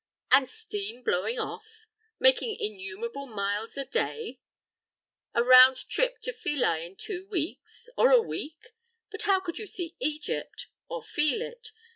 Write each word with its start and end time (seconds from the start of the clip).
And 0.31 0.49
steam 0.49 1.03
blowing 1.03 1.37
off? 1.39 1.85
Making 2.19 2.57
innumerable 2.59 3.27
miles 3.27 3.77
a 3.77 3.85
day? 3.85 4.39
The 5.35 5.43
round 5.43 5.77
trip 5.89 6.19
to 6.21 6.33
Philæ 6.33 6.83
in 6.83 6.95
two 6.95 7.27
weeks, 7.27 7.87
or 7.95 8.09
a 8.11 8.19
week? 8.19 8.73
But 9.11 9.21
how 9.21 9.39
could 9.39 9.59
you 9.59 9.67
see 9.67 9.95
Egypt, 9.99 10.65
or 10.87 11.03
feel 11.03 11.39
it? 11.43 11.69